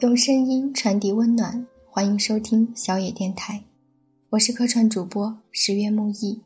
[0.00, 3.62] 用声音传递温暖，欢迎收听小野电台，
[4.30, 6.40] 我是客串主播十月木易。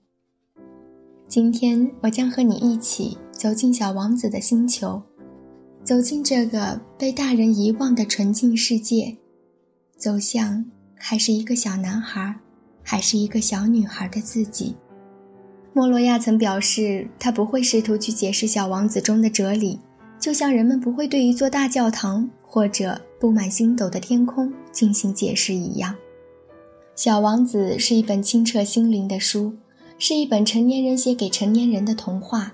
[1.29, 5.01] 今天我将和你一起走进小王子的星球，
[5.85, 9.17] 走进这个被大人遗忘的纯净世界，
[9.97, 10.65] 走向
[10.97, 12.35] 还是一个小男孩，
[12.83, 14.75] 还是一个小女孩的自己。
[15.73, 19.79] 莫洛亚曾表示，他不会试图去解释小王子中的哲理，
[20.19, 22.29] 就像人们不会对一座大教堂。
[22.47, 25.95] 或者布满星斗的天空进行解释一样，
[26.95, 29.51] 《小王子》是一本清澈心灵的书，
[29.99, 32.53] 是一本成年人写给成年人的童话。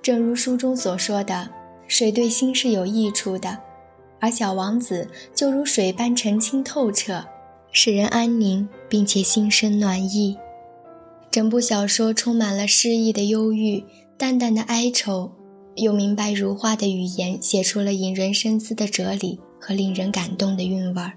[0.00, 1.50] 正如书中所说的，
[1.86, 3.58] 水对心是有益处的，
[4.18, 7.22] 而小王子就如水般澄清透彻，
[7.70, 10.34] 使人安宁，并且心生暖意。
[11.30, 13.84] 整部小说充满了诗意的忧郁、
[14.16, 15.30] 淡淡的哀愁。
[15.76, 21.12] 用明白如画的语言写出了引人深思的哲理和令人感动的韵味儿。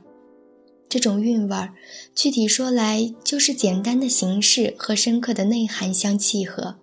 [0.89, 1.73] 这种韵味儿，
[2.15, 6.75] 具体说来就是简单的形式和深刻的内涵相契合。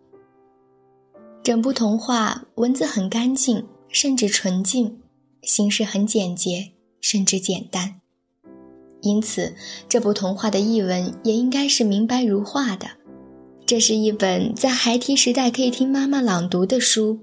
[1.43, 4.97] 整部童话文字很干净，甚至纯净；
[5.43, 8.01] 形式很简洁，甚至简单。
[9.03, 9.55] 因此，
[9.89, 12.89] 这部童话的译文也应该是明白如画的。
[13.67, 17.19] 这是一本在孩提时代可以听妈妈朗读的书。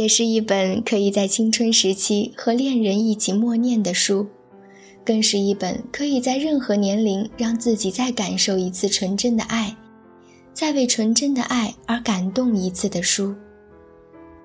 [0.00, 4.26] 也是一本可以在青春时期和恋人一起默念的书，
[5.04, 9.76] 更是一本可以在任何年龄让自己再感受一次纯真的爱，
[10.54, 13.34] 再为纯真的爱而感动一次的书。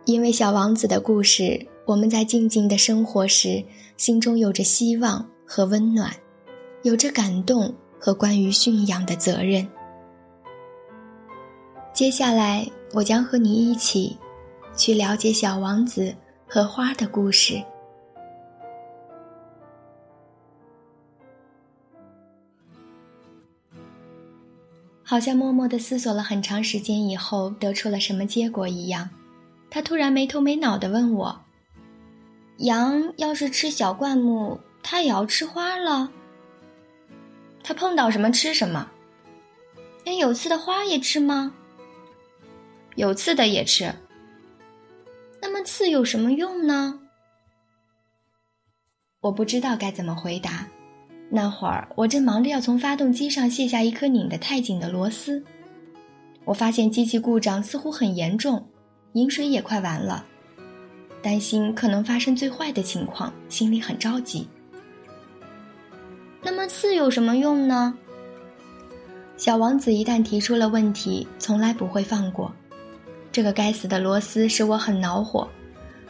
[0.03, 3.63] 因为小王子的故事，我们在静静的生活时，
[3.95, 6.13] 心中有着希望和温暖，
[6.83, 9.65] 有着感动和关于驯养的责任。
[11.93, 14.17] 接下来，我将和你一起。
[14.75, 16.15] 去了解小王子
[16.47, 17.63] 和花的故事。
[25.07, 29.09] 好像默默的思索了很长时间以后，得出了什么结果一样。
[29.69, 31.41] 他突然没头没脑的问我
[32.57, 36.09] ：“羊要是吃小灌木，它也要吃花了？
[37.63, 38.89] 它碰到什么吃什么？
[40.03, 41.53] 连有刺的花也吃吗？
[42.95, 43.93] 有刺的也吃。”
[45.45, 46.99] 那么刺有什么用呢？
[49.19, 50.65] 我不知道该怎么回答。
[51.29, 55.43] 那会儿我正忙着要从发动机上卸下一颗拧得太紧的螺丝。
[56.45, 58.67] 我发现机器故障似乎很严重，
[59.13, 60.25] 饮水也快完了，
[61.21, 64.47] 担心可能发生最坏的情况，心里很着急。
[66.41, 67.95] 那么刺有什么用呢？
[69.37, 72.51] 小王子一旦提出了问题，从来不会放过。
[73.35, 75.45] 这个该死的螺丝使我很恼火，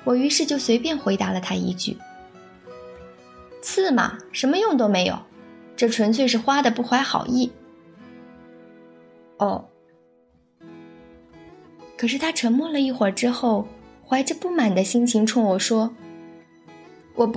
[0.03, 1.97] 我于是就随便回答了他一句
[3.63, 5.17] ：“刺嘛，什么用都没有，
[5.75, 7.51] 这纯粹是花的不怀好意。”
[9.41, 9.65] 哦。
[11.97, 13.67] 可是他沉默了一会儿之后，
[14.07, 15.91] 怀着不满的心情冲我说：“